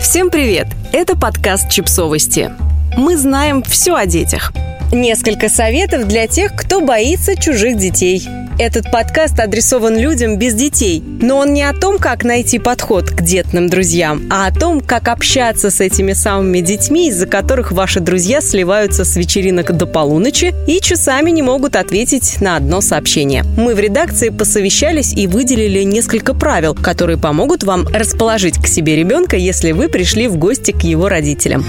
Всем 0.00 0.30
привет! 0.30 0.68
Это 0.92 1.16
подкаст 1.16 1.70
«Чипсовости». 1.70 2.52
Мы 2.96 3.16
знаем 3.16 3.64
все 3.64 3.96
о 3.96 4.06
детях. 4.06 4.52
Несколько 4.92 5.48
советов 5.48 6.06
для 6.06 6.28
тех, 6.28 6.54
кто 6.54 6.80
боится 6.80 7.34
чужих 7.34 7.76
детей. 7.76 8.22
Этот 8.58 8.90
подкаст 8.90 9.38
адресован 9.38 9.96
людям 9.96 10.36
без 10.36 10.52
детей, 10.52 11.00
но 11.00 11.36
он 11.36 11.52
не 11.52 11.62
о 11.62 11.72
том, 11.72 11.98
как 11.98 12.24
найти 12.24 12.58
подход 12.58 13.08
к 13.08 13.22
детным 13.22 13.68
друзьям, 13.68 14.26
а 14.30 14.48
о 14.48 14.52
том, 14.52 14.80
как 14.80 15.06
общаться 15.06 15.70
с 15.70 15.80
этими 15.80 16.12
самыми 16.12 16.58
детьми, 16.58 17.08
из-за 17.08 17.28
которых 17.28 17.70
ваши 17.70 18.00
друзья 18.00 18.40
сливаются 18.40 19.04
с 19.04 19.14
вечеринок 19.14 19.76
до 19.76 19.86
полуночи 19.86 20.52
и 20.66 20.80
часами 20.80 21.30
не 21.30 21.40
могут 21.40 21.76
ответить 21.76 22.40
на 22.40 22.56
одно 22.56 22.80
сообщение. 22.80 23.44
Мы 23.56 23.76
в 23.76 23.78
редакции 23.78 24.30
посовещались 24.30 25.12
и 25.12 25.28
выделили 25.28 25.84
несколько 25.84 26.34
правил, 26.34 26.74
которые 26.74 27.16
помогут 27.16 27.62
вам 27.62 27.86
расположить 27.86 28.60
к 28.60 28.66
себе 28.66 28.96
ребенка, 28.96 29.36
если 29.36 29.70
вы 29.70 29.88
пришли 29.88 30.26
в 30.26 30.36
гости 30.36 30.72
к 30.72 30.82
его 30.82 31.08
родителям. 31.08 31.64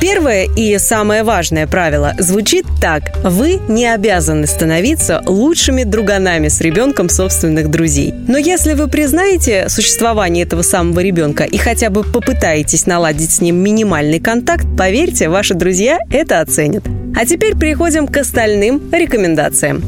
Первое 0.00 0.46
и 0.54 0.76
самое 0.78 1.22
важное 1.22 1.66
правило 1.66 2.14
звучит 2.18 2.66
так. 2.80 3.16
Вы 3.24 3.60
не 3.68 3.86
обязаны 3.86 4.46
становиться 4.46 5.22
лучшими 5.26 5.84
друганами 5.84 6.48
с 6.48 6.60
ребенком 6.60 7.08
собственных 7.08 7.70
друзей. 7.70 8.12
Но 8.28 8.36
если 8.36 8.74
вы 8.74 8.88
признаете 8.88 9.68
существование 9.68 10.44
этого 10.44 10.62
самого 10.62 11.00
ребенка 11.00 11.44
и 11.44 11.56
хотя 11.56 11.88
бы 11.88 12.02
попытаетесь 12.04 12.86
наладить 12.86 13.32
с 13.32 13.40
ним 13.40 13.56
минимальный 13.56 14.20
контакт, 14.20 14.66
поверьте, 14.76 15.28
ваши 15.30 15.54
друзья 15.54 15.98
это 16.10 16.40
оценят. 16.40 16.84
А 17.16 17.24
теперь 17.24 17.56
переходим 17.56 18.06
к 18.06 18.16
остальным 18.18 18.82
рекомендациям. 18.92 19.82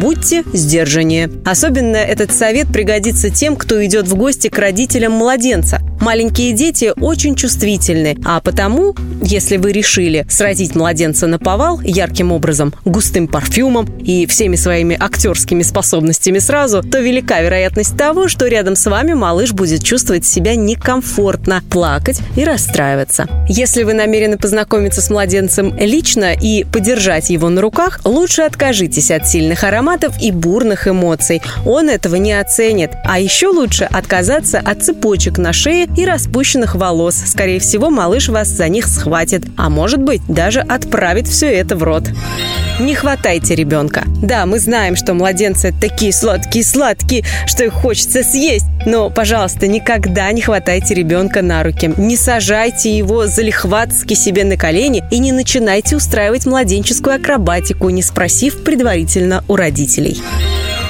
Будьте 0.00 0.44
сдержаннее. 0.52 1.30
Особенно 1.44 1.96
этот 1.96 2.32
совет 2.32 2.68
пригодится 2.72 3.30
тем, 3.30 3.56
кто 3.56 3.84
идет 3.84 4.06
в 4.06 4.14
гости 4.14 4.48
к 4.48 4.58
родителям 4.58 5.12
младенца. 5.12 5.80
Маленькие 6.02 6.52
дети 6.52 6.92
очень 7.00 7.36
чувствительны, 7.36 8.18
а 8.24 8.40
потому, 8.40 8.96
если 9.22 9.56
вы 9.56 9.70
решили 9.70 10.26
сразить 10.28 10.74
младенца 10.74 11.28
на 11.28 11.38
повал 11.38 11.80
ярким 11.80 12.32
образом, 12.32 12.74
густым 12.84 13.28
парфюмом 13.28 13.86
и 14.00 14.26
всеми 14.26 14.56
своими 14.56 14.96
актерскими 14.98 15.62
способностями 15.62 16.40
сразу, 16.40 16.82
то 16.82 16.98
велика 16.98 17.40
вероятность 17.40 17.96
того, 17.96 18.26
что 18.26 18.48
рядом 18.48 18.74
с 18.74 18.84
вами 18.86 19.12
малыш 19.12 19.52
будет 19.52 19.84
чувствовать 19.84 20.26
себя 20.26 20.56
некомфортно, 20.56 21.62
плакать 21.70 22.20
и 22.34 22.42
расстраиваться. 22.42 23.28
Если 23.48 23.84
вы 23.84 23.94
намерены 23.94 24.38
познакомиться 24.38 25.00
с 25.02 25.08
младенцем 25.08 25.72
лично 25.78 26.34
и 26.34 26.64
подержать 26.64 27.30
его 27.30 27.48
на 27.48 27.60
руках, 27.60 28.00
лучше 28.04 28.42
откажитесь 28.42 29.12
от 29.12 29.28
сильных 29.28 29.62
ароматов 29.62 30.20
и 30.20 30.32
бурных 30.32 30.88
эмоций. 30.88 31.42
Он 31.64 31.88
этого 31.88 32.16
не 32.16 32.32
оценит. 32.32 32.90
А 33.04 33.20
еще 33.20 33.46
лучше 33.46 33.84
отказаться 33.84 34.58
от 34.58 34.82
цепочек 34.82 35.38
на 35.38 35.52
шее 35.52 35.86
и 35.96 36.04
распущенных 36.04 36.74
волос. 36.74 37.16
Скорее 37.26 37.60
всего, 37.60 37.90
малыш 37.90 38.28
вас 38.28 38.48
за 38.48 38.68
них 38.68 38.86
схватит, 38.86 39.44
а 39.56 39.68
может 39.68 40.00
быть, 40.00 40.22
даже 40.28 40.60
отправит 40.60 41.28
все 41.28 41.46
это 41.52 41.76
в 41.76 41.82
рот. 41.82 42.04
Не 42.80 42.94
хватайте 42.94 43.54
ребенка. 43.54 44.04
Да, 44.22 44.46
мы 44.46 44.58
знаем, 44.58 44.96
что 44.96 45.14
младенцы 45.14 45.74
такие 45.78 46.12
сладкие-сладкие, 46.12 47.24
что 47.46 47.64
их 47.64 47.72
хочется 47.72 48.22
съесть. 48.22 48.66
Но, 48.86 49.10
пожалуйста, 49.10 49.66
никогда 49.66 50.32
не 50.32 50.40
хватайте 50.40 50.94
ребенка 50.94 51.42
на 51.42 51.62
руки. 51.62 51.92
Не 51.96 52.16
сажайте 52.16 52.96
его 52.96 53.26
залихватски 53.26 54.14
себе 54.14 54.44
на 54.44 54.56
колени 54.56 55.04
и 55.10 55.18
не 55.18 55.32
начинайте 55.32 55.96
устраивать 55.96 56.46
младенческую 56.46 57.16
акробатику, 57.16 57.90
не 57.90 58.02
спросив 58.02 58.64
предварительно 58.64 59.44
у 59.48 59.56
родителей. 59.56 60.20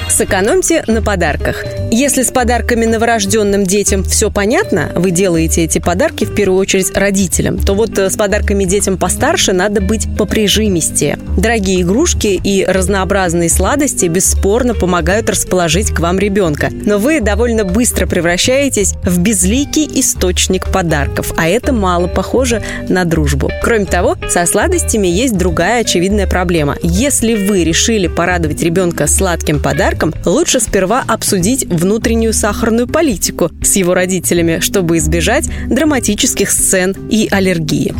Сэкономьте 0.09 0.83
на 0.87 1.01
подарках. 1.01 1.65
Если 1.95 2.23
с 2.23 2.31
подарками 2.31 2.85
новорожденным 2.85 3.67
детям 3.67 4.03
все 4.03 4.31
понятно, 4.31 4.91
вы 4.95 5.11
делаете 5.11 5.63
эти 5.63 5.77
подарки 5.77 6.25
в 6.25 6.33
первую 6.33 6.59
очередь 6.59 6.89
родителям, 6.97 7.59
то 7.59 7.75
вот 7.75 7.95
э, 7.99 8.09
с 8.09 8.17
подарками 8.17 8.63
детям 8.63 8.97
постарше 8.97 9.53
надо 9.53 9.79
быть 9.79 10.07
поприжимистее. 10.17 11.19
Дорогие 11.37 11.83
игрушки 11.83 12.41
и 12.43 12.65
разнообразные 12.65 13.47
сладости 13.47 14.07
бесспорно 14.07 14.73
помогают 14.73 15.29
расположить 15.29 15.91
к 15.91 15.99
вам 15.99 16.17
ребенка, 16.17 16.71
но 16.71 16.97
вы 16.97 17.21
довольно 17.21 17.63
быстро 17.63 18.07
превращаетесь 18.07 18.95
в 19.03 19.19
безликий 19.19 19.87
источник 19.99 20.71
подарков, 20.71 21.31
а 21.37 21.47
это 21.47 21.73
мало 21.73 22.07
похоже 22.07 22.63
на 22.89 23.05
дружбу. 23.05 23.51
Кроме 23.61 23.85
того, 23.85 24.17
со 24.29 24.47
сладостями 24.47 25.09
есть 25.09 25.37
другая 25.37 25.81
очевидная 25.81 26.25
проблема. 26.25 26.75
Если 26.81 27.35
вы 27.35 27.63
решили 27.63 28.07
порадовать 28.07 28.63
ребенка 28.63 29.05
сладким 29.05 29.61
подарком, 29.61 30.11
лучше 30.25 30.59
сперва 30.59 31.03
обсудить 31.07 31.67
внутреннюю 31.83 32.33
сахарную 32.33 32.87
политику 32.87 33.51
с 33.61 33.75
его 33.75 33.93
родителями, 33.93 34.59
чтобы 34.59 34.97
избежать 34.97 35.49
драматических 35.69 36.49
сцен 36.49 36.95
и 37.09 37.27
аллергии. 37.29 37.93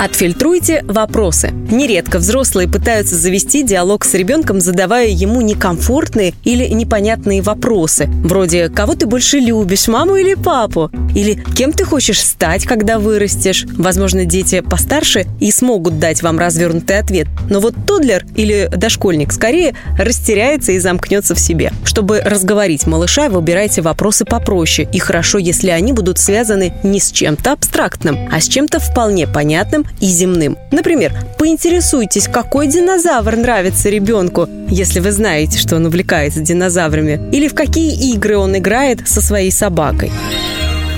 Отфильтруйте 0.00 0.82
вопросы. 0.88 1.50
Нередко 1.70 2.20
взрослые 2.20 2.66
пытаются 2.66 3.16
завести 3.16 3.62
диалог 3.62 4.06
с 4.06 4.14
ребенком, 4.14 4.58
задавая 4.58 5.08
ему 5.08 5.42
некомфортные 5.42 6.32
или 6.42 6.64
непонятные 6.68 7.42
вопросы. 7.42 8.08
Вроде 8.24 8.70
«Кого 8.70 8.94
ты 8.94 9.04
больше 9.04 9.36
любишь, 9.36 9.88
маму 9.88 10.16
или 10.16 10.32
папу?» 10.32 10.90
Или 11.14 11.44
«Кем 11.54 11.72
ты 11.72 11.84
хочешь 11.84 12.18
стать, 12.18 12.64
когда 12.64 12.98
вырастешь?» 12.98 13.66
Возможно, 13.76 14.24
дети 14.24 14.60
постарше 14.60 15.26
и 15.38 15.50
смогут 15.50 15.98
дать 15.98 16.22
вам 16.22 16.38
развернутый 16.38 16.98
ответ. 16.98 17.28
Но 17.50 17.60
вот 17.60 17.74
тодлер 17.86 18.24
или 18.36 18.70
дошкольник 18.74 19.34
скорее 19.34 19.74
растеряется 19.98 20.72
и 20.72 20.78
замкнется 20.78 21.34
в 21.34 21.38
себе. 21.38 21.74
Чтобы 21.84 22.22
разговорить 22.24 22.86
малыша, 22.86 23.28
выбирайте 23.28 23.82
вопросы 23.82 24.24
попроще. 24.24 24.88
И 24.94 24.98
хорошо, 24.98 25.36
если 25.36 25.68
они 25.68 25.92
будут 25.92 26.18
связаны 26.18 26.72
не 26.82 27.00
с 27.00 27.12
чем-то 27.12 27.52
абстрактным, 27.52 28.30
а 28.32 28.40
с 28.40 28.48
чем-то 28.48 28.80
вполне 28.80 29.26
понятным 29.26 29.84
и 30.00 30.06
земным. 30.06 30.56
Например, 30.70 31.12
поинтересуйтесь, 31.38 32.28
какой 32.28 32.66
динозавр 32.66 33.36
нравится 33.36 33.88
ребенку, 33.88 34.48
если 34.68 35.00
вы 35.00 35.12
знаете, 35.12 35.58
что 35.58 35.76
он 35.76 35.86
увлекается 35.86 36.40
динозаврами, 36.40 37.20
или 37.32 37.48
в 37.48 37.54
какие 37.54 38.12
игры 38.12 38.36
он 38.36 38.56
играет 38.56 39.08
со 39.08 39.20
своей 39.20 39.50
собакой. 39.50 40.12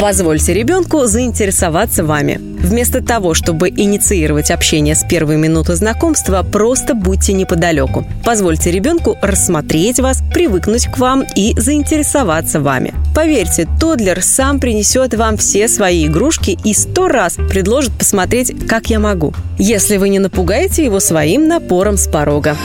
Позвольте 0.01 0.53
ребенку 0.53 1.07
заинтересоваться 1.07 2.05
вами. 2.05 2.52
Вместо 2.63 3.03
того, 3.03 3.35
чтобы 3.35 3.69
инициировать 3.69 4.51
общение 4.51 4.95
с 4.95 5.05
первой 5.05 5.37
минуты 5.37 5.75
знакомства, 5.75 6.43
просто 6.43 6.95
будьте 6.95 7.33
неподалеку. 7.33 8.07
Позвольте 8.25 8.71
ребенку 8.71 9.19
рассмотреть 9.21 9.99
вас, 9.99 10.23
привыкнуть 10.33 10.87
к 10.87 10.99
вам 10.99 11.25
и 11.35 11.55
заинтересоваться 11.59 12.61
вами. 12.61 12.95
Поверьте, 13.15 13.69
Тодлер 13.81 14.23
сам 14.23 14.61
принесет 14.61 15.15
вам 15.15 15.37
все 15.37 15.69
свои 15.69 16.07
игрушки 16.07 16.57
и 16.65 16.73
сто 16.73 17.09
раз 17.09 17.35
предложит 17.51 17.93
посмотреть, 17.93 18.67
как 18.69 18.91
я 18.91 18.99
могу. 18.99 19.35
Если 19.59 19.97
вы 19.97 20.09
не 20.09 20.19
напугаете 20.19 20.85
его 20.85 21.01
своим 21.01 21.49
напором 21.49 21.97
с 21.97 22.07
порога. 22.07 22.57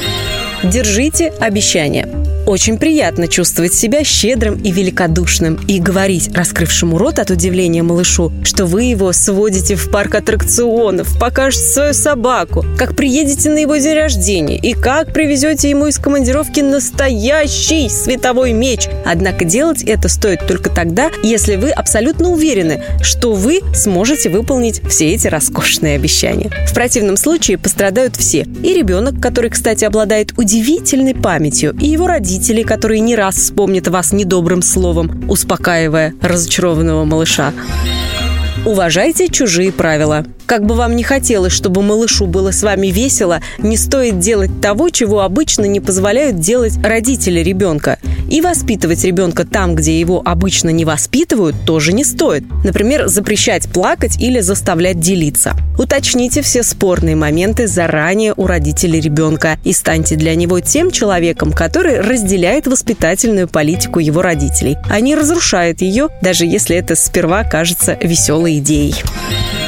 Держите 0.64 1.30
обещание. 1.40 2.27
Очень 2.48 2.78
приятно 2.78 3.28
чувствовать 3.28 3.74
себя 3.74 4.06
щедрым 4.06 4.56
и 4.56 4.72
великодушным 4.72 5.60
и 5.68 5.82
говорить 5.82 6.34
раскрывшему 6.34 6.98
рот 6.98 7.20
от 7.20 7.30
удивления 7.30 7.84
малышу, 7.84 8.32
что 8.46 8.66
вы 8.66 8.84
его 8.84 9.12
сводите 9.12 9.76
в 9.76 9.92
парк 9.92 10.16
аттракционов, 10.16 11.20
покажете 11.20 11.66
свою 11.66 11.94
собаку, 11.94 12.66
как 12.78 12.96
приедете 12.96 13.50
на 13.50 13.58
его 13.58 13.76
день 13.76 13.96
рождения 13.96 14.58
и 14.58 14.74
как 14.74 15.12
привезете 15.12 15.70
ему 15.70 15.88
из 15.88 15.98
командировки 15.98 16.62
настоящий 16.62 17.90
световой 17.90 18.54
меч. 18.54 18.88
Однако 19.06 19.44
делать 19.44 19.84
это 19.84 20.08
стоит 20.08 20.48
только 20.48 20.70
тогда, 20.70 21.12
если 21.24 21.58
вы 21.58 21.72
абсолютно 21.72 22.30
уверены, 22.30 22.82
что 23.02 23.34
вы 23.34 23.60
сможете 23.76 24.30
выполнить 24.30 24.82
все 24.88 25.14
эти 25.14 25.28
роскошные 25.28 25.98
обещания. 25.98 26.50
В 26.66 26.74
противном 26.74 27.18
случае 27.18 27.58
пострадают 27.58 28.16
все. 28.16 28.48
И 28.64 28.74
ребенок, 28.74 29.20
который, 29.20 29.50
кстати, 29.50 29.84
обладает 29.84 30.32
удивительной 30.38 31.14
памятью, 31.14 31.76
и 31.78 31.88
его 31.88 32.08
родители, 32.08 32.37
родителей, 32.38 32.64
которые 32.64 33.00
не 33.00 33.16
раз 33.16 33.36
вспомнят 33.36 33.88
вас 33.88 34.14
недобрым 34.14 34.62
словом, 34.62 35.28
успокаивая 35.28 36.14
разочарованного 36.22 37.04
малыша. 37.04 37.52
Уважайте 38.64 39.28
чужие 39.28 39.72
правила. 39.72 40.24
Как 40.46 40.64
бы 40.64 40.76
вам 40.76 40.96
ни 40.96 41.02
хотелось, 41.02 41.52
чтобы 41.52 41.82
малышу 41.82 42.28
было 42.28 42.52
с 42.52 42.62
вами 42.62 42.88
весело, 42.88 43.42
не 43.58 43.76
стоит 43.76 44.20
делать 44.20 44.62
того, 44.62 44.90
чего 44.90 45.22
обычно 45.22 45.66
не 45.66 45.80
позволяют 45.80 46.40
делать 46.40 46.78
родители 46.84 47.40
ребенка. 47.40 47.98
И 48.30 48.42
воспитывать 48.42 49.04
ребенка 49.04 49.46
там, 49.46 49.76
где 49.76 50.00
его 50.00 50.22
обычно 50.24 50.70
не 50.70 50.86
воспитывают, 50.86 51.56
тоже 51.66 51.94
не 51.94 52.04
стоит. 52.04 52.44
Например, 52.64 53.08
запрещать 53.08 53.68
плакать 53.70 54.22
или 54.22 54.40
заставлять 54.40 55.00
делиться. 55.00 55.56
Уточните 55.78 56.42
все 56.42 56.64
спорные 56.64 57.16
моменты 57.16 57.68
заранее 57.68 58.34
у 58.36 58.48
родителей 58.48 59.00
ребенка 59.00 59.60
и 59.64 59.74
станьте 59.74 60.16
для 60.16 60.36
него 60.36 60.60
тем 60.60 60.92
человеком, 60.92 61.52
который 61.54 62.02
разделяет 62.02 62.68
воспитательную 62.68 63.48
политику 63.48 64.00
его 64.00 64.22
родителей, 64.22 64.78
а 64.90 65.00
не 65.00 65.16
разрушает 65.16 65.82
ее, 65.82 66.10
даже 66.22 66.46
если 66.46 66.76
это 66.76 66.96
сперва 66.96 67.44
кажется 67.44 67.98
веселой 68.02 68.58
идеей. 68.58 68.96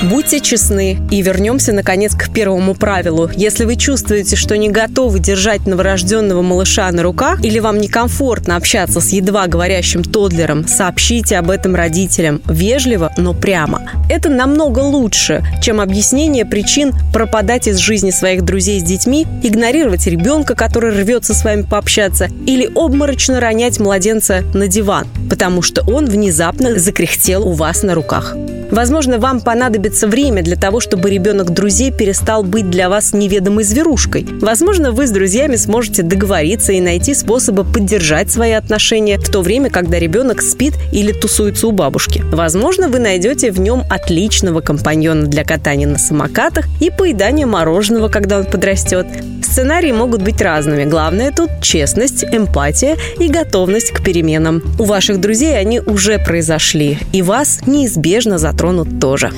Будьте 0.03 0.39
честны 0.39 0.97
и 1.11 1.21
вернемся, 1.21 1.73
наконец, 1.73 2.15
к 2.15 2.31
первому 2.31 2.73
правилу. 2.73 3.29
Если 3.35 3.65
вы 3.65 3.75
чувствуете, 3.75 4.37
что 4.37 4.57
не 4.57 4.69
готовы 4.69 5.19
держать 5.19 5.67
новорожденного 5.67 6.41
малыша 6.41 6.89
на 6.91 7.03
руках 7.03 7.43
или 7.43 7.59
вам 7.59 7.79
некомфортно 7.79 8.55
общаться 8.55 9.01
с 9.01 9.09
едва 9.09 9.47
говорящим 9.47 10.03
тодлером, 10.03 10.67
сообщите 10.67 11.37
об 11.37 11.49
этом 11.49 11.75
родителям. 11.75 12.41
Вежливо, 12.45 13.11
но 13.17 13.33
прямо. 13.33 13.81
Это 14.09 14.29
намного 14.29 14.79
лучше, 14.79 15.43
чем 15.61 15.81
объяснение 15.81 16.45
причин 16.45 16.93
пропадать 17.13 17.67
из 17.67 17.77
жизни 17.77 18.11
своих 18.11 18.45
друзей 18.45 18.79
с 18.79 18.83
детьми, 18.83 19.27
игнорировать 19.43 20.07
ребенка, 20.07 20.55
который 20.55 20.91
рвется 20.91 21.33
с 21.33 21.43
вами 21.43 21.63
пообщаться, 21.63 22.29
или 22.47 22.69
обморочно 22.73 23.41
ронять 23.41 23.79
младенца 23.79 24.43
на 24.53 24.67
диван, 24.67 25.07
потому 25.29 25.61
что 25.61 25.81
он 25.81 26.05
внезапно 26.05 26.79
закряхтел 26.79 27.45
у 27.45 27.51
вас 27.51 27.83
на 27.83 27.95
руках. 27.95 28.35
Возможно, 28.71 29.17
вам 29.17 29.41
понадобится 29.41 30.07
время 30.07 30.43
для 30.43 30.55
того, 30.55 30.79
чтобы 30.79 31.09
ребенок 31.09 31.51
друзей 31.51 31.91
перестал 31.91 32.43
быть 32.43 32.69
для 32.69 32.89
вас 32.89 33.13
неведомой 33.13 33.63
зверушкой. 33.63 34.27
Возможно, 34.41 34.91
вы 34.91 35.07
с 35.07 35.11
друзьями 35.11 35.55
сможете 35.55 36.03
договориться 36.03 36.71
и 36.71 36.81
найти 36.81 37.13
способы 37.13 37.63
поддержать 37.63 38.31
свои 38.31 38.51
отношения 38.51 39.17
в 39.17 39.29
то 39.29 39.41
время, 39.41 39.69
когда 39.69 39.99
ребенок 39.99 40.41
спит 40.41 40.75
или 40.91 41.11
тусуется 41.11 41.67
у 41.67 41.71
бабушки. 41.71 42.23
Возможно, 42.31 42.89
вы 42.89 42.99
найдете 42.99 43.51
в 43.51 43.59
нем 43.59 43.83
отличного 43.89 44.61
компаньона 44.61 45.25
для 45.25 45.43
катания 45.43 45.87
на 45.87 45.97
самокатах 45.97 46.65
и 46.79 46.91
поедания 46.91 47.45
мороженого, 47.45 48.07
когда 48.07 48.39
он 48.39 48.45
подрастет. 48.45 49.07
Сценарии 49.49 49.91
могут 49.91 50.21
быть 50.21 50.41
разными. 50.41 50.85
Главное 50.85 51.31
тут 51.31 51.49
честность, 51.63 52.23
эмпатия 52.23 52.97
и 53.19 53.29
готовность 53.29 53.91
к 53.91 54.03
переменам. 54.03 54.61
У 54.77 54.83
ваших 54.83 55.19
друзей 55.19 55.57
они 55.57 55.79
уже 55.79 56.19
произошли, 56.19 56.99
и 57.13 57.23
вас 57.23 57.61
неизбежно 57.65 58.37
затронут 58.37 58.99
тоже. 58.99 59.31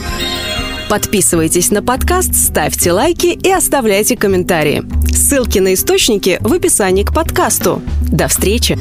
Подписывайтесь 0.89 1.71
на 1.71 1.81
подкаст, 1.81 2.35
ставьте 2.35 2.91
лайки 2.91 3.27
и 3.27 3.49
оставляйте 3.49 4.17
комментарии. 4.17 4.83
Ссылки 5.13 5.59
на 5.59 5.73
источники 5.73 6.37
в 6.41 6.51
описании 6.51 7.03
к 7.03 7.13
подкасту. 7.13 7.81
До 8.11 8.27
встречи! 8.27 8.77